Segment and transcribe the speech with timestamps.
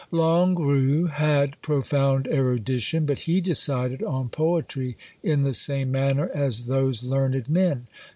[0.09, 7.03] Longuerue had profound erudition; but he decided on poetry in the same manner as those
[7.03, 7.85] learned men.